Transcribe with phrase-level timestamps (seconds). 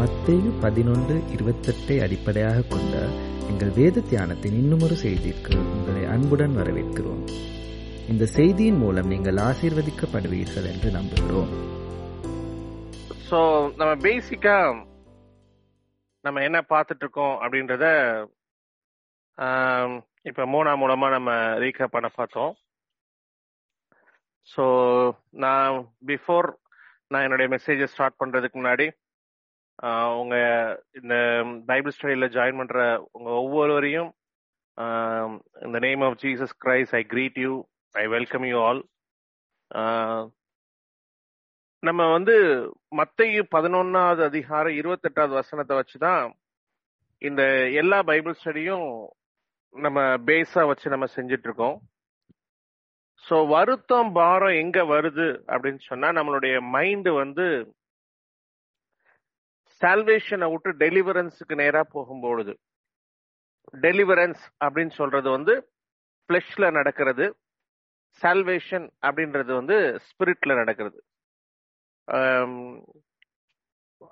[0.00, 2.96] மத்தேயு பதினொன்று இருபத்தெட்டை அடிப்படையாக கொண்ட
[3.50, 7.22] எங்கள் வேத தியானத்தின் இன்னுமொரு செய்திக்கு உங்களை அன்புடன் வரவேற்கிறோம்.
[8.12, 11.50] இந்த செய்தியின் மூலம் நீங்கள் ஆசீர்வதிக்கப்படுவீர்கள் என்று நம்புகிறோம்.
[13.28, 13.40] ஸோ
[13.80, 14.56] நம்ம பேசிக்கா
[16.24, 17.84] நம்ம என்ன பார்த்துட்டு இருக்கோம் அப்படின்றத
[19.38, 19.98] இப்போ
[20.30, 21.30] இப்ப மோனா மூலமா நம்ம
[21.64, 22.54] ரீகேப் பண்ண பார்த்தோம்.
[24.48, 24.64] ஸோ
[25.46, 25.74] நான்
[26.12, 26.48] பிஃபோர்
[27.12, 28.88] நான் என்னுடைய மெசேஜை ஸ்டார்ட் பண்றதுக்கு முன்னாடி
[30.14, 30.36] உங்க
[30.92, 31.14] இந்த
[31.66, 32.78] பைபிள் ஸ்டடியில ஜாயின் பண்ற
[33.12, 34.10] உங்க ஒவ்வொருவரையும்
[35.62, 37.52] இந்த name of Jesus Christ I greet you
[37.94, 38.80] I welcome you all
[41.82, 42.34] நம்ம வந்து
[42.96, 46.24] மத்தேயு பதினொன்னாவது அதிகாரம் இருபத்தெட்டாவது வசனத்தை வச்சுதான்
[47.22, 48.88] இந்த எல்லா பைபிள் ஸ்டடியும்
[49.74, 51.76] நம்ம பேஸா வச்சு நம்ம செஞ்சுட்டு இருக்கோம்
[53.24, 57.46] ஸோ வருத்தம் பாரம் எங்க வருது அப்படின்னு சொன்னா நம்மளுடைய மைண்டு வந்து
[59.80, 62.52] சால்வேஷனை விட்டு டெலிவரன்ஸுக்கு நேரா போகும்பொழுது
[63.84, 65.54] டெலிவரன்ஸ் அப்படின்னு சொல்றது வந்து
[66.30, 67.26] ஃபிளஷ்ல நடக்கிறது
[68.22, 70.98] சால்வேஷன் அப்படின்றது வந்து ஸ்பிரிட்ல நடக்கிறது.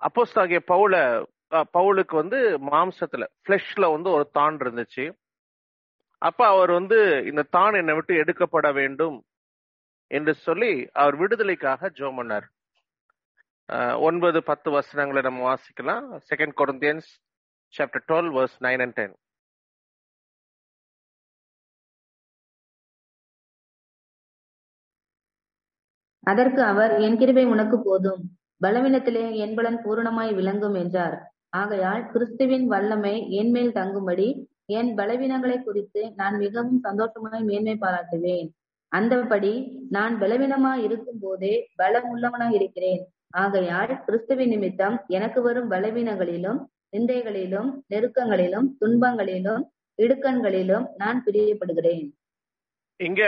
[0.06, 0.96] அப்போஸ்தாகிய பவுல
[1.76, 2.38] பவுலுக்கு வந்து
[2.70, 5.04] மாம்சத்துல ஃபிளஷ்ல வந்து ஒரு தான் இருந்துச்சு.
[6.22, 6.98] அப்ப அவர் வந்து
[7.30, 9.16] இந்த தான் என்னை விட்டு எடுக்கப்பட வேண்டும்
[10.10, 12.46] என்று சொல்லி அவர் விடுதலைக்காக ஜோம் பண்ணார்.
[14.08, 16.04] ஒன்பது பத்து வசனங்களை நம்ம வாசிக்கலாம்.
[16.30, 17.08] Second Corinthians
[17.74, 19.14] chapter twelve verse nine and ten
[26.30, 28.22] அதற்கு அவர் என் கிருபை உனக்கு போதும்.
[28.64, 31.16] பலவீனத்திலே என் பலன் பூரணமாய் விளங்கும் என்றார்.
[31.60, 34.28] ஆகையால் கிறிஸ்துவின் வல்லமை என் மேல் தங்கும்படி
[34.78, 38.48] என் பலவீனங்களை குறித்து நான் மிகவும் சந்தோஷமாய் மேன்மை பாராட்டுவேன்.
[38.92, 39.54] அந்தபடி
[39.96, 43.02] நான் பலவீனமாய் இருக்கும் போதே பலம் உள்ளவனாய் இருக்கிறேன்.
[43.30, 46.60] ஆகையால் கிறிஸ்துவின் நிமித்தம் எனக்கு வரும் பலவீனங்களிலும்
[46.92, 49.62] நிந்தைகளிலும் நெருக்கங்களிலும் துன்பங்களிலும்
[50.02, 52.06] இடுக்கண்களிலும் நான் பிரியப்படுகிறேன்.
[52.96, 53.22] இங்க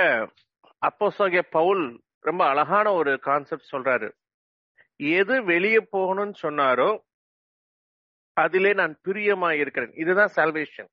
[0.83, 4.09] அப்போஸ்தலனாகிய பவுல் ரொம்ப அழகான ஒரு கான்செப்ட் சொல்றாரு.
[4.97, 6.99] எது வெளியே போகணும்னு சொன்னாரோ
[8.33, 9.93] அதிலே நான் பிரியமா இருக்கிறேன்.
[9.93, 10.91] இதுதான் சால்வேஷன்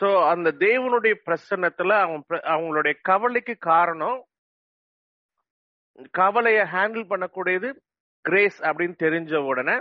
[0.00, 4.24] சோ அந்த தேவனுடைய பிரசன்னத்துல அவங்க அவங்களுடைய கவலைக்கு காரணம்
[6.18, 7.68] கவலையை ஹேண்டில் பண்ணக்கூடியது
[8.24, 9.76] கிரேஸ் அப்படின்னு தெரிஞ்ச உடனே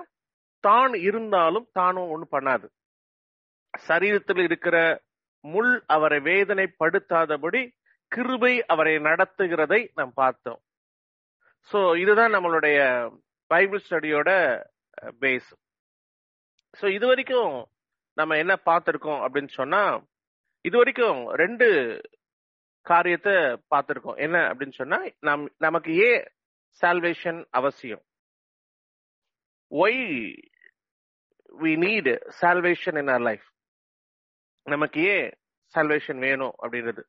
[0.63, 2.68] தான் இருந்தாலும் தானும் ஒன்றும் பண்ணாது.
[3.74, 4.78] சரீரத்தில் இருக்கிற
[5.46, 7.62] முள் அவரை வேதனைப்படுத்தாதபடி
[8.12, 10.59] கிருபை அவரை நடத்துகிறதை நாம் பார்த்தோம்.
[11.72, 12.78] ஸோ இதுதான் நம்மளுடைய
[13.51, 14.30] பைபிள் ஸ்டடியோட
[15.22, 15.51] பேஸ்
[16.80, 17.53] ஸோ இது வரைக்கும்
[18.18, 19.81] நம்ம என்ன பார்த்துருக்கோம் அப்படின்னு சொன்னா
[20.66, 21.68] இது வரைக்கும் ரெண்டு
[22.83, 24.16] காரியத்தை பார்த்திருக்கோம்.
[24.16, 26.25] என்ன அப்படின்னு சொன்னா நம் நமக்கு ஏன்
[26.81, 28.03] சால்வேஷன் அவசியம்?
[29.71, 30.38] Why
[31.61, 33.44] we need salvation in our life
[34.63, 35.31] நமக்கு ஏன்
[35.73, 37.03] சால்வேஷன் வேணும் அப்படின்றது.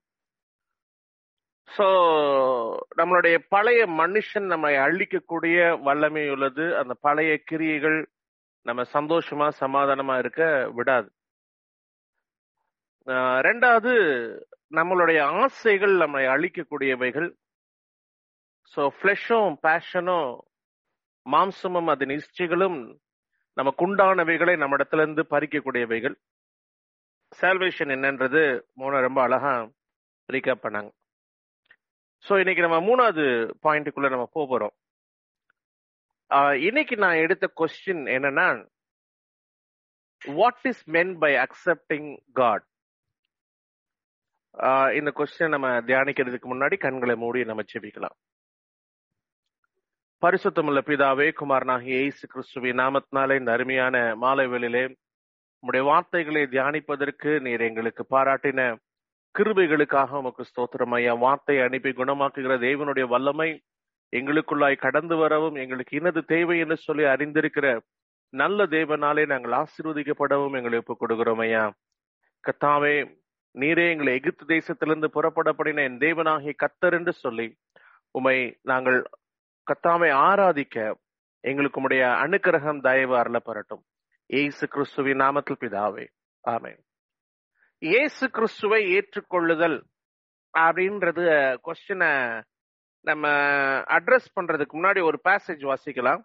[1.76, 1.86] சோ
[2.96, 6.76] நம்மளுடைய பழைய மனுஷன் நம்மை அழிக்கக்கூடிய வல்லமை உள்ளது.
[6.76, 8.08] அந்த பழைய கிரியைகள்
[8.62, 11.12] நம்ம சந்தோஷமா சமாதானமா இருக்க விடாது.
[13.06, 13.94] ஆஹ் ரெண்டாவது
[14.78, 17.28] நம்மளுடைய ஆசைகள் நம்மை அழிக்கக்கூடியவைகள்.
[18.74, 20.30] ஸோ ஃப்ளஷும் பேஷனும்
[21.26, 22.78] மாம்சமும் அதன் இச்சைகளும்
[23.56, 26.16] நமக்கு உண்டானவைகளை நம்ம இடத்துல இருந்து பறிக்கக்கூடியவைகள்.
[27.38, 28.42] சால்வேஷன் என்னன்றது
[28.80, 29.52] மூணு ரொம்ப அழகா
[30.28, 30.90] ரீகேப் பண்ணாங்க.
[32.24, 33.24] ஸோ இன்னைக்கு நம்ம மூணாவது
[33.64, 34.74] பாயிண்ட்டுக்குள்ள நம்ம போகிறோம்
[36.68, 38.46] இன்னைக்கு நான் எடுத்த கொஸ்டின் என்னன்னா
[40.22, 42.08] what is meant by accepting
[42.40, 42.64] God
[44.94, 48.16] இந்த கொஸ்டின் நம்ம தியானிக்கிறதுக்கு முன்னாடி கண்களை மூடி நம்ம செபிக்கலாம்
[50.22, 54.84] பரிசுத்தமுள்ள பிதாவே குமாரனாகிய இயேசு கிறிஸ்துவி நாமத்தினாலே இந்த அருமையான மாலை வேளிலே
[55.62, 58.60] உம்முடைய வார்த்தைகளை தியானிப்பதற்கு நீர் எங்களுக்கு பாராட்டின
[59.34, 61.12] கிருபைகளுக்காக உமக்கு ஸ்தோத்திரம் ஐயா.
[61.14, 63.48] வார்த்தை அனுப்பி குணமாக்குகிற தேவனுடைய வல்லமை
[64.12, 67.66] எங்களுக்குள்ளாய் கடந்து வரவும் எங்களுக்கு இனது தேவை என்று சொல்லி அறிந்திருக்கிற
[68.32, 71.64] நல்ல தேவனாலே நாங்கள் ஆசீர்வதிக்கப்படவும் எங்களை ஒப்புக் கொடுக்கிறோம் ஐயா.
[72.44, 72.94] கத்தாவே
[73.58, 77.46] நீரே எங்களை எகிப்து தேசத்திலிருந்து புறப்படப்படின என் தேவனாகிய கத்தர் என்று சொல்லி
[78.10, 78.98] உமை நாங்கள்
[79.66, 80.94] கத்தாமை ஆராதிக்க
[81.44, 83.84] எங்களுக்கு உடைய அனுக்கிரகம் தயவு அருளப்பெறட்டும்
[84.30, 86.04] ஏசு கிறிஸ்துவின் நாமத்தில் பிதாவே.
[86.44, 86.80] ஆமென்.
[87.82, 89.78] இயேசு கிறிஸ்துவை ஏற்றுக்கொள்ளுதல்
[90.54, 91.24] அப்படின்றது
[91.66, 92.12] கொஸ்டினை
[93.04, 93.28] நம்ம
[93.96, 96.22] அட்ரஸ் பண்றதுக்கு முன்னாடி ஒரு பேசேஜ் வாசிக்கலாம்.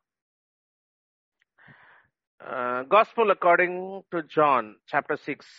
[2.94, 3.80] Gospel according
[4.10, 5.56] to John chapter six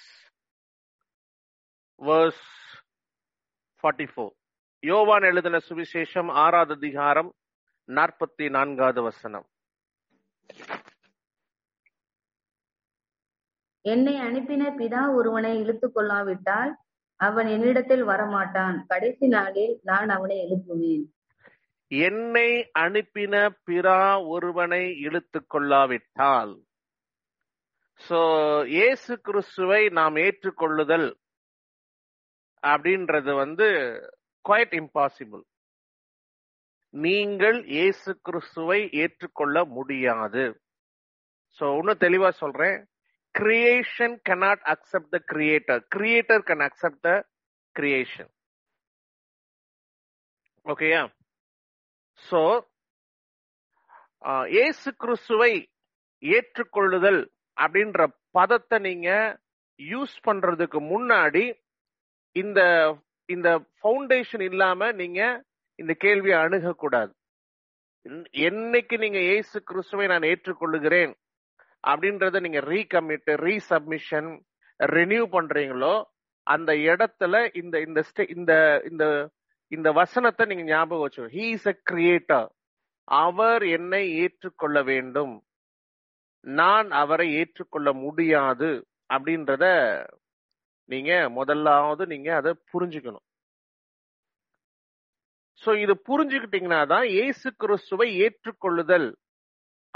[2.08, 2.44] verse
[3.80, 4.32] forty four
[4.80, 7.30] யோவான் எழுதின சுவிசேஷம் ஆறாவது அதிகாரம்
[7.88, 9.46] நாற்பத்தி நான்காவது வசனம்.
[13.84, 16.72] என்னை அனுப்பின பிதா ஒருவனை இழுத்துக் கொள்ளாவிட்டால்
[17.16, 18.76] அவன் என்னிடத்தில் வரமாட்டான்.
[18.86, 21.04] கடைசி நாளில் நான் அவனை எழுப்புவேன்.
[21.88, 23.34] என்னை அனுப்பின
[23.66, 26.52] பிறா ஒருவனை இழுத்துக் கொள்ளாவிட்டால்.
[28.00, 28.20] சோ
[28.66, 31.08] இயேசு கிறிஸ்துவை நாம் ஏற்றுக்கொள்ளுதல்
[32.62, 33.66] அப்படின்றது வந்து
[34.44, 35.42] குவைட் இம்பாசிபிள்
[36.94, 40.44] நீங்கள் இயேசு கிறிஸ்துவை ஏற்றுக்கொள்ள முடியாது.
[41.58, 42.76] சோ இன்னும் தெளிவா சொல்றேன்.
[43.34, 47.12] Creation cannot accept the creator creator can accept the
[47.76, 48.30] creation
[50.66, 51.02] ஓகேயா
[52.22, 52.40] சோ
[54.56, 55.52] இயேசு கிறிஸ்துவை
[56.22, 57.20] ஏற்றுக்கொள்ளுதல்
[57.56, 58.00] அப்படின்ற
[58.38, 59.10] பதத்தை நீங்க
[59.80, 61.44] யூஸ் பண்றதுக்கு முன்னாடி
[62.36, 62.60] இந்த
[63.28, 63.48] இந்த
[63.78, 65.20] ஃபவுண்டேஷன் இல்லாம நீங்க
[65.78, 67.12] இந்த கேள்வியை அணுகக்கூடாது.
[68.48, 71.12] என்னைக்கு நீங்க இயேசு கிறிஸ்துவை நான் ஏற்றுக்கொள்ளுகிறேன்
[71.84, 74.30] அப்படின்றத நீங்க ரீகமிட் ரீசப்மிஷன்
[74.80, 75.94] ரினியூ பண்றீங்களோ
[76.46, 78.00] அந்த இடத்துல இந்த இந்த
[78.36, 78.52] இந்த
[78.90, 79.04] இந்த
[79.72, 82.48] இந்த வசனத்தை நீங்க ஞாபகம் வச்சு ஹீ இஸ் அ கிரியேட்டர்
[83.08, 85.34] அவர் என்னை ஏற்றுக்கொள்ள வேண்டும்.
[86.44, 88.70] நான் அவரை ஏற்றுக்கொள்ள முடியாது
[89.10, 89.64] அப்படின்றத
[90.92, 93.26] நீங்க முதல்லாவது நீங்க அதை புரிஞ்சுக்கணும்.
[95.62, 99.08] சோ இது புரிஞ்சுக்கிட்டீங்கன்னா தான் இயேசு கிறிஸ்துவை ஏற்றுக்கொள்ளுதல்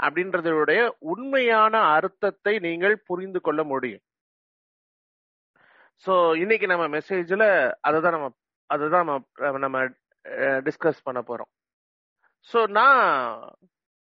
[0.05, 0.81] அப்படின்றதுடைய
[1.11, 4.03] உண்மையான அர்த்தத்தை நீங்கள் புரிந்து கொள்ள முடியும்.
[6.05, 6.13] சோ
[6.43, 7.45] இன்னைக்கு நம்ம மெசேஜ்ல
[7.89, 8.29] அதுதான் நம்ம
[8.69, 9.79] அதுதான் நம்ம நம்ம
[10.67, 11.51] டிஸ்கஸ் பண்ண போறோம்.
[12.49, 13.03] சோ நான்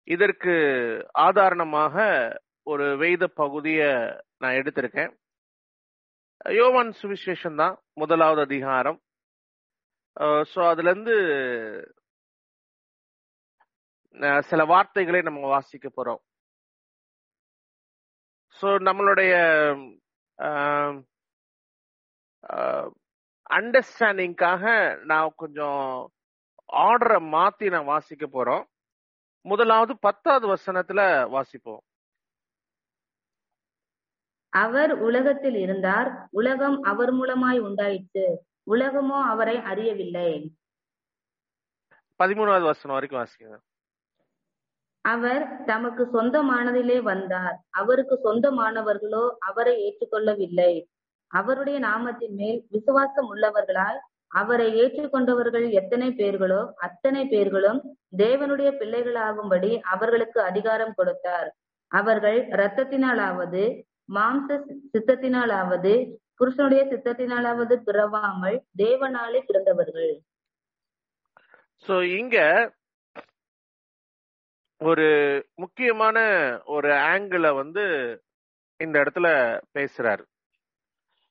[0.07, 0.53] இதற்கு
[1.25, 1.95] ஆதாரணமாக
[2.71, 3.89] ஒரு வேத பகுதியை
[4.41, 5.11] நான் எடுத்திருக்கேன்.
[6.45, 8.99] யோவான் சுவிசேஷம் தான் முதலாவது அதிகாரம்.
[10.51, 11.15] ஸோ அதுல இருந்து
[14.49, 16.21] சில வார்த்தைகளை நம்ம வாசிக்க போறோம்.
[18.59, 19.33] ஸோ நம்மளுடைய
[23.49, 24.63] அண்டர்ஸ்டாண்டிங்காக
[25.11, 25.83] நான் கொஞ்சம்
[26.87, 28.65] ஆர்டரை மாத்தி நான் வாசிக்க போறோம்.
[29.45, 31.01] முதலாவது பத்தாவது வசனத்துல
[31.35, 31.81] வாசிப்போம்.
[34.53, 36.27] அவர் உலகத்தில் இருந்தார்.
[36.29, 38.25] உலகம் அவர் மூலமாய் உண்டாயிற்று.
[38.71, 40.31] உலகமோ அவரை அறியவில்லை.
[42.19, 43.57] பதிமூணாவது வசனம் வரைக்கும் வாசிங்க.
[45.05, 47.55] அவர் தமக்கு சொந்தமானதிலே வந்தார்.
[47.69, 50.73] அவருக்கு சொந்தமானவர்களோ அவரை ஏற்றுக்கொள்ளவில்லை.
[51.27, 57.79] அவருடைய நாமத்தின் மேல் விசுவாசம் உள்ளவர்களாய் அவரை ஏற்றுக்கொண்டவர்கள் எத்தனை பேர்களோ அத்தனை பேர்களும்
[58.17, 61.49] தேவனுடைய பிள்ளைகளாகும்படி அவர்களுக்கு அதிகாரம் கொடுத்தார்.
[61.87, 63.63] அவர்கள் இரத்தத்தினாலாவது
[64.09, 64.57] மாம்ச
[64.93, 65.93] சித்தத்தினாலாவது
[66.39, 70.13] புருஷனுடைய சித்தத்தினாலாவது பிறவாமல் தேவனாலே பிறந்தவர்கள்.
[71.85, 72.37] சோ இங்க
[74.81, 75.07] ஒரு
[75.61, 76.17] முக்கியமான
[76.75, 77.83] ஒரு ஆங்கிள வந்து
[78.79, 79.27] இந்த இடத்துல
[79.75, 80.23] பேசுறாரு.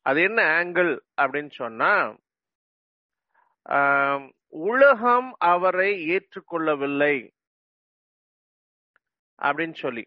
[0.07, 1.93] அது என்ன ஆங்கிள் அப்படின்னு சொன்னா
[4.69, 7.15] உலகம் அவரை ஏற்றுக்கொள்ளவில்லை
[9.39, 10.05] அப்படின்னு சொல்லி.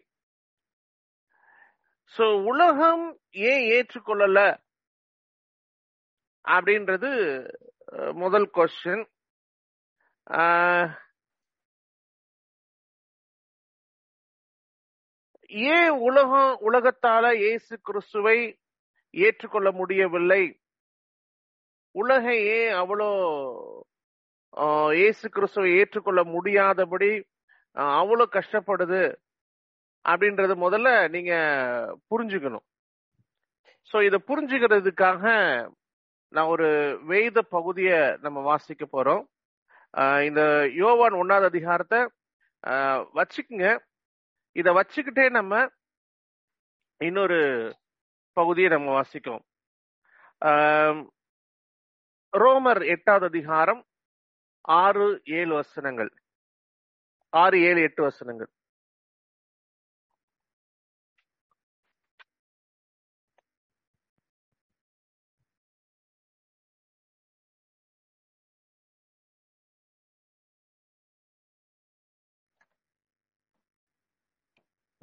[2.14, 3.04] சோ உலகம்
[3.50, 4.38] ஏன் ஏற்றுக்கொள்ளல?
[6.44, 7.10] அப்படின்றது
[8.22, 9.04] முதல் கொஸ்டின்
[15.72, 18.38] ஏன் உலகம் உலகத்தால இயேசு கிறிஸ்துவை
[19.14, 20.42] ஏற்றுக்கொள்ள முடியவில்லை?
[21.94, 23.10] உலகம் ஏன் அவ்வளோ
[25.00, 27.12] இயேசு கிறிஸ்துவை ஏற்றுக்கொள்ள முடியாதபடி
[28.00, 29.02] அவ்வளோ கஷ்டப்படுது?
[30.04, 31.32] அப்படின்றது முதல்ல நீங்க
[32.10, 32.64] புரிஞ்சுக்கணும்.
[33.90, 35.22] சோ இத புரிஞ்சுக்கிறதுக்காக
[36.32, 36.68] நான் ஒரு
[37.10, 39.22] வேத பகுதியை நம்ம வாசிக்க போறோம்.
[40.28, 40.42] இந்த
[40.82, 42.00] யோவான் ஒன்னாவது அதிகாரத்தை
[43.18, 43.66] வச்சுக்குங்க.
[44.56, 45.52] இத வச்சுக்கிட்டே நம்ம
[47.00, 47.40] இன்னொரு
[48.36, 49.44] பகுதியை நம்ம வாசிக்கிறோம்
[52.32, 53.82] ரோமர் எட்டாவது அதிகாரம்
[54.82, 55.06] ஆறு
[55.38, 56.10] ஏழு வசனங்கள்.
[57.32, 58.50] ஆறு ஏழு எட்டு வசனங்கள்.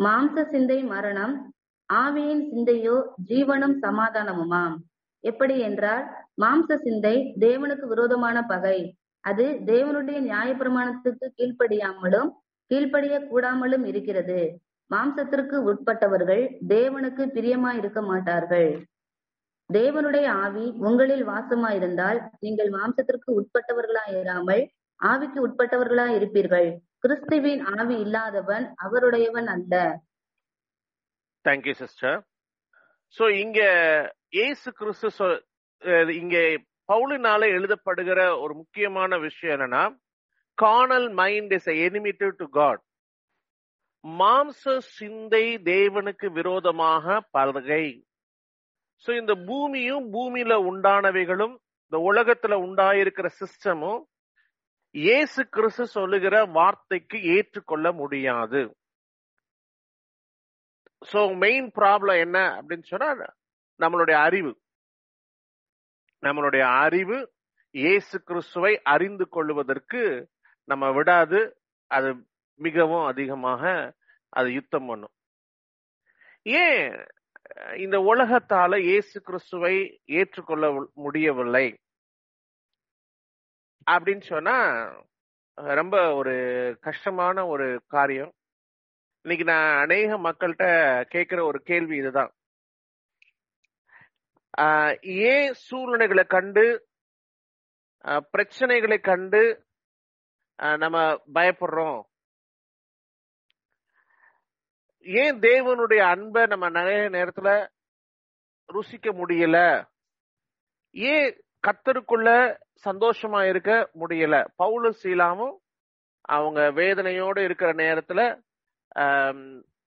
[0.05, 1.33] மாம்ச சிந்தை மரணம்
[1.89, 2.95] ஆவியின் சிந்தையோ
[3.29, 4.75] ஜீவனும் சமாதானமுமாம்.
[5.23, 6.05] எப்படி என்றால்
[6.41, 8.77] மாம்ச சிந்தை தேவனுக்கு விரோதமான பகை.
[9.23, 12.29] அது தேவனுடைய நியாயப்பிரமாணத்துக்கு கீழ்ப்படியாமலும்
[12.71, 14.39] கீழ்ப்படிய கூடாமலும் இருக்கிறது.
[14.91, 18.71] மாம்சத்திற்கு உட்பட்டவர்கள் தேவனுக்கு பிரியமா இருக்க மாட்டார்கள்.
[19.69, 24.63] தேவனுடைய ஆவி உங்களில் வாசமாயிருந்தால் நீங்கள் மாம்சத்திற்கு உட்பட்டவர்களா இராமல்
[24.99, 26.69] ஆவிக்கு உட்பட்டவர்களா இருப்பீர்கள்
[27.03, 29.73] கிறிஸ்துவின் ஆவி இல்லாதவன் அவருடையவன் அல்ல.
[31.45, 32.17] தேங்க்யூ சிஸ்டர்
[33.15, 33.59] சோ இங்க
[34.29, 35.09] இயேசு கிறிஸ்து
[36.13, 36.35] இங்க
[36.89, 39.83] பவுலினால எழுதப்படுகிற ஒரு முக்கியமான விஷயம் என்னன்னா
[40.57, 42.81] carnal mind is enmity to God
[44.03, 47.85] மாம்ச சிந்தை தேவனுக்கு விரோதமாக பலகை.
[49.05, 54.01] சோ இந்த பூமியும் பூமியில உண்டானவைகளும் இந்த உலகத்துல உண்டாயிருக்கிற சிஸ்டமும்
[54.95, 58.61] இயேசு கிறிஸ்து சொல்லுகிற வார்த்தைக்கு ஏற்றுக்கொள்ள முடியாது.
[61.11, 63.09] சோ மெயின் ப்ராப்ளம் என்ன அப்படின்னு சொன்னா
[63.79, 64.51] நம்மளுடைய அறிவு.
[66.23, 67.17] நம்மளுடைய அறிவு
[67.75, 70.01] இயேசு கிறிஸ்துவை அறிந்து கொள்வதற்கு
[70.69, 71.39] நம்ம விடாது
[71.91, 72.09] அது
[72.59, 73.63] மிகவும் அதிகமாக
[74.29, 75.13] அது யுத்தம் பண்ணும்.
[76.45, 76.91] ஏன்?
[77.77, 79.75] இந்த உலகத்தால இயேசு கிறிஸ்துவை
[80.19, 81.67] ஏற்றுக்கொள்ள முடியவில்லை.
[83.85, 84.85] அப்படின்னு சொன்னா
[85.53, 88.33] ரொம்ப ஒரு கஷ்டமான ஒரு காரியம்.
[89.21, 92.33] இன்னைக்கு நான் அநேக மக்கள்கிட்ட கேட்கிற ஒரு கேள்வி இதுதான்.
[94.57, 96.87] ஆஹ் ஏன் சூழ்நிலைகளை கண்டு
[98.03, 99.65] பிரச்சனைகளை கண்டு
[100.55, 102.03] நம்ம பயப்படுறோம்?
[104.99, 107.67] ஏன் தேவனுடைய அன்பை நம்ம நிறைய நேரத்துல
[108.73, 109.85] ருசிக்க முடியல?
[110.91, 112.29] ஏன் கத்தருக்குள்ள
[112.85, 114.35] சந்தோஷமா இருக்க முடியல.
[114.61, 115.55] பவுல சீலாமும்
[116.35, 118.19] அவங்க வேதனையோடு இருக்கிற நேரத்துல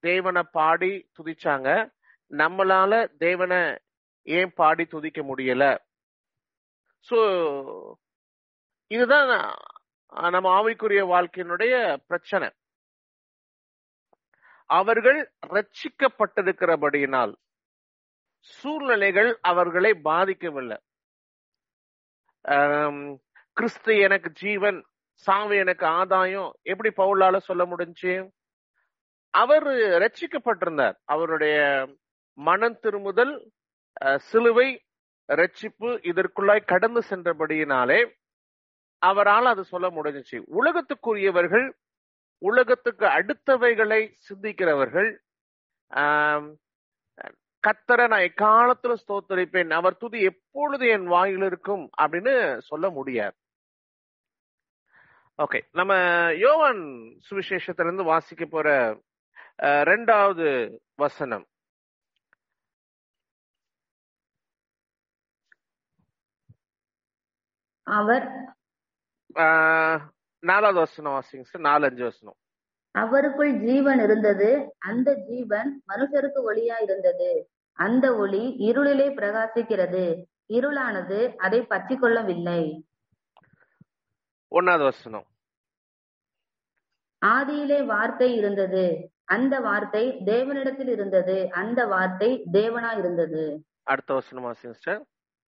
[0.06, 1.68] தேவனை பாடி துதிச்சாங்க.
[2.30, 2.92] நம்மளால
[3.24, 3.60] தேவனை
[4.26, 5.64] ஏன் பாடி துதிக்க முடியல?
[7.08, 7.18] சோ
[8.90, 9.32] இதுதான்
[10.34, 11.74] நம்ம ஆவிக்குரிய வாழ்க்கையினுடைய
[12.08, 12.48] பிரச்சனை.
[14.70, 15.20] அவர்கள்
[15.54, 17.32] ரட்சிக்கப்பட்டிருக்கிறபடியினால்
[18.56, 20.78] சூழ்நிலைகள் அவர்களை பாதிக்கவில்லை.
[23.52, 24.84] கிறிஸ்து எனக்கு ஜீவன்
[25.14, 26.54] சாவு எனக்கு ஆதாயம்.
[26.62, 28.32] எப்படி பவுலால சொல்ல முடிஞ்சு?
[29.30, 29.66] அவர்
[30.02, 30.96] ரட்சிக்கப்பட்டிருந்தார்.
[31.04, 31.86] அவருடைய
[32.34, 33.50] மனம் திருமுதல்
[34.16, 34.82] சிலுவை
[35.32, 38.12] ரட்சிப்பு இதற்குள்ளாய் கடந்து சென்றபடியினாலே
[38.98, 40.42] அவரால் அது சொல்ல முடிஞ்சிச்சு.
[40.52, 41.72] உலகத்துக்குரியவர்கள்
[42.38, 45.18] உலகத்துக்கு அடுத்தவைகளை சிந்திக்கிறவர்கள்
[45.94, 46.54] ஆஹ்
[47.66, 49.70] கத்தரை நான் எக்காலத்துல ஸ்தோத்தரிப்பேன்.
[49.78, 52.34] அவர் துதி எப்பொழுது என் வாயில் இருக்கும் அப்படின்னு
[52.70, 53.36] சொல்ல முடியாது.
[55.42, 55.92] ஓகே நம்ம
[56.44, 56.82] யோவான்
[57.28, 58.68] சுவிசேஷத்திலிருந்து வாசிக்க போற
[59.90, 60.48] ரெண்டாவது
[61.02, 61.46] வசனம்.
[67.86, 68.26] அவர்
[70.42, 72.36] நாலாவது வசனம் வாசிங்க சார் நாலு அஞ்சு வசனம்.
[72.94, 74.48] அவருக்குள் ஜீவன் இருந்தது
[74.90, 77.30] அந்த ஜீவன் மனுஷருக்கு ஒளியா இருந்தது.
[77.74, 80.24] அந்த ஒளி இருளிலே பிரகாசிக்கிறது.
[80.48, 82.86] இருளானது அதை பற்றிக் கொள்ளவில்லை.
[84.50, 85.26] ஒன்னாவது வசனம்.
[87.26, 89.12] ஆதியிலே வார்த்தை இருந்தது.
[89.24, 91.50] அந்த வார்த்தை தேவனிடத்தில் இருந்தது.
[91.50, 93.64] அந்த வார்த்தை தேவனா இருந்தது.
[93.82, 95.04] அடுத்த வசனம் சார்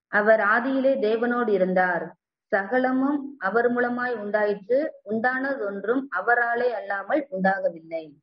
[0.09, 2.17] அவர் ஆதியிலே தேவனோடு இருந்தார்.
[2.47, 4.93] சகலமும் அவர் மூலமாய் உண்டாயிற்று.
[5.11, 8.15] உண்டானதொன்றும் அவராலே அல்லாமல் உண்டாகவில்லை.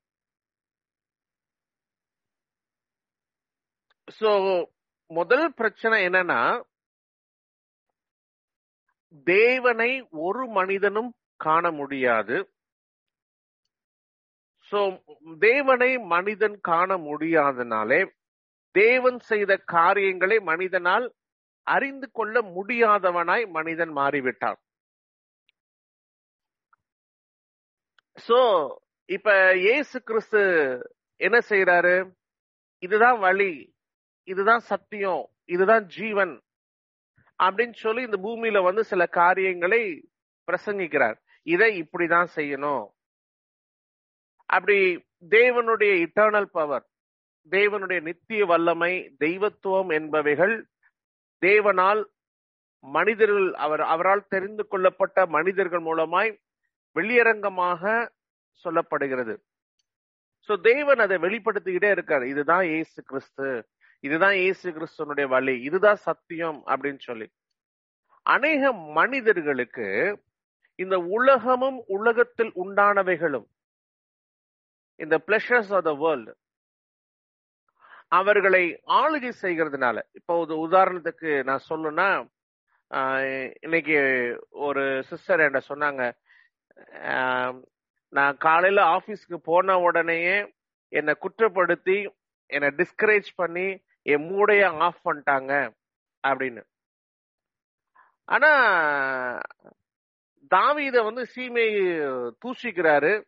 [4.20, 4.32] சோ
[5.08, 6.42] முதல் பிரச்சனை என்னன்னா
[9.28, 11.12] தேவனை ஒரு மனிதனும்
[11.46, 12.36] காண முடியாது.
[14.72, 14.80] சோ
[15.40, 18.02] தேவனை மனிதன் காண முடியாதனாலே
[18.72, 21.06] தேவன் செய்த காரியங்களை மனிதனால்
[21.68, 24.60] அறிந்து கொள்ள முடியாதவனாய் மனிதன் மாறிவிட்டான்
[28.18, 28.40] சோ
[29.10, 30.42] இப்ப இயேசு கிறிஸ்து
[31.18, 31.96] என்ன செய்யறாரு
[32.80, 33.52] இதுதான் வழி.
[34.24, 36.42] இதுதான் சத்தியம் இதுதான் ஜீவன்
[37.44, 40.10] அப்படின்னு சொல்லி இந்த பூமியில வந்து சில காரியங்களை
[40.48, 41.16] பிரசங்கிக்கிறார்.
[41.44, 42.86] இதை இப்படிதான் செய்யணும்.
[44.46, 46.86] அப்படி தேவனுடைய இட்டர்னல் பவர்
[47.50, 50.64] தேவனுடைய நித்திய வல்லமை தெய்வத்துவம் என்பவைகள்
[51.42, 52.06] தேவனால்
[52.80, 56.38] மனிதர்கள் அவர் அவரால் தெரிந்து கொள்ளப்பட்ட மனிதர்கள் மூலமாய்
[56.96, 58.10] வெளியரங்கமாக
[58.64, 59.36] சொல்லப்படுகிறது.
[60.48, 62.24] சோ தேவன் அதை வெளிப்படுத்திக்கிட்டே இருக்காரு.
[62.24, 63.68] இதுதான் ஏசு கிறிஸ்து.
[64.04, 67.28] இதுதான் இயேசு கிறிஸ்துவனுடைய வழி இதுதான் சத்தியம் அப்படின்னு சொல்லி.
[68.26, 68.64] அநேக
[68.98, 69.88] மனிதர்களுக்கு
[70.80, 73.48] இந்த உலகமும் உலகத்தில் உண்டானவைகளும்
[75.00, 76.34] இந்த பிளஷர்ஸ் ஆஃப் த வேர்ல்டு
[78.12, 82.08] அவர்களை ஆளுகை செய்கிறதுனால இப்போ ஒரு உதாரணத்துக்கு நான் சொல்லுன்னா
[83.64, 83.98] இன்னைக்கு
[84.66, 86.02] ஒரு சிஸ்டர் என்கிட்ட சொன்னாங்க
[88.14, 90.36] நான் காலையில ஆபீஸ்க்கு போன உடனேயே
[90.92, 91.98] என்னை குற்றப்படுத்தி
[92.50, 93.68] என்னை டிஸ்கரேஜ் பண்ணி
[94.04, 95.74] என் மூடைய ஆஃப் பண்ணிட்டாங்க
[96.28, 96.64] அப்படின்னு.
[98.26, 98.50] ஆனா
[100.48, 101.66] தாவீத வந்து சீமை
[102.46, 103.24] தூசிக்கிறாரு.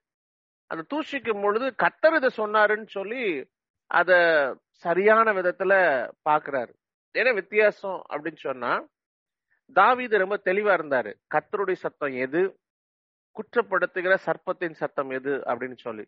[0.67, 3.49] அந்த தூசிக்கும் பொழுது கத்தர் இதை சொன்னாருன்னு சொல்லி
[3.87, 4.11] அத
[4.69, 5.73] சரியான விதத்துல
[6.29, 6.73] பாக்குறாரு
[7.11, 8.87] என்ன வித்தியாசம் அப்படின்னு சொன்னா
[9.73, 11.13] தாவீது ரொம்ப தெளிவா இருந்தாரு.
[11.35, 12.59] கத்தருடைய சத்தம் எது?
[13.33, 15.31] குற்றப்படுத்துகிற சர்ப்பத்தின் சத்தம் எது?
[15.31, 16.07] அப்படின்னு சொல்லி.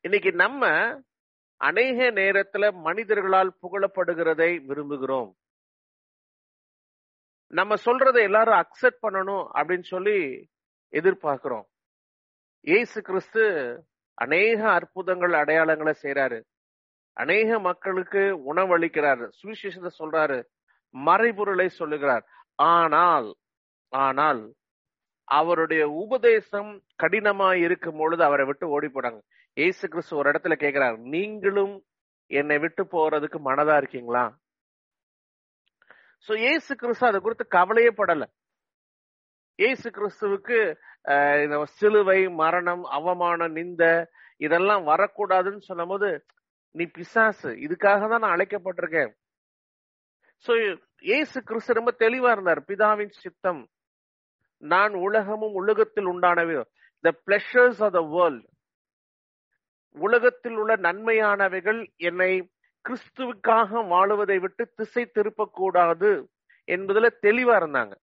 [0.00, 0.66] இன்னைக்கு நம்ம
[1.60, 5.30] அநேக நேரத்துல மனிதர்களால் புகழப்படுகிறதை விரும்புகிறோம்.
[7.52, 10.18] நம்ம சொல்றதை எல்லாரும் அக்செப்ட் பண்ணணும் அப்படின்னு சொல்லி
[10.92, 11.66] எதிர்பார்க்கிறோம்.
[12.60, 13.42] இயேசு கிறிஸ்து
[14.14, 16.38] அநேக அற்புதங்கள் அடையாளங்களை செய்யறாரு
[17.16, 19.24] அநேக மக்களுக்கு உணவளிக்கிறாரு.
[19.40, 20.38] சுவிசேஷத்தை சொல்றாரு
[20.94, 22.24] மறைபொருளை சொல்லுகிறார்.
[22.74, 23.28] ஆனால்
[23.92, 24.42] ஆனால்
[25.28, 26.70] அவருடைய உபதேசம்
[27.02, 29.20] கடினமா இருக்கும் பொழுது அவரை விட்டு ஓடி போனாங்க.
[29.56, 31.74] ஏசு கிறிஸ்து ஒரு இடத்துல கேக்குறாரு நீங்களும்
[32.30, 34.24] என்னை விட்டு போறதுக்கு மனதா இருக்கீங்களா?
[36.26, 38.24] சோ ஏசு கிறிஸ்து அதை குறித்து கவலையே படல.
[39.58, 40.58] ஏசு கிறிஸ்துவுக்கு
[41.44, 43.84] இந்த சிலுவை மரணம் அவமானம் நிந்த
[44.44, 46.08] இதெல்லாம் வரக்கூடாதுன்னு சொல்லும் போது
[46.74, 49.12] நீ பிசாசு இதுக்காக தான் நான் அழைக்கப்பட்டிருக்கேன்.
[50.44, 50.52] சோ
[51.16, 53.62] ஏசு கிறிஸ்து ரொம்ப தெளிவா இருந்தார் பிதாவின் சித்தம்
[54.62, 56.56] நான் உலகமும் உலகத்தில் உண்டானவை
[57.04, 58.44] the pleasures of the world
[59.98, 62.32] உலகத்தில் உள்ள நன்மையானவைகள் என்னை
[62.84, 66.10] கிறிஸ்துவுக்காக வாழுவதை விட்டு திசை திருப்பக்கூடாது
[66.68, 67.94] என்பதுல தெளிவா இருந்தாங்க.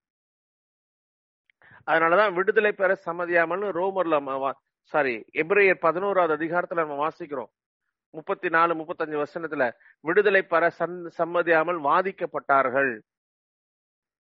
[1.87, 4.51] அதனாலதான் விடுதலை பெற சம்மதியாமல் ரோமர்ல
[4.93, 7.51] சாரி எப்ரேயர் பதினோராவது அதிகாரத்துல நம்ம வாசிக்கிறோம்.
[8.13, 9.65] முப்பத்தி நாலு முப்பத்தஞ்சு வருஷத்துல
[10.05, 10.63] விடுதலை பெற
[11.19, 12.91] சம்மதியாமல் வாதிக்கப்பட்டார்கள்.